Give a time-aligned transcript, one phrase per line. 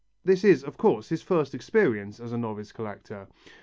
[0.25, 3.27] This is, of course, his first experiment as a novice collector.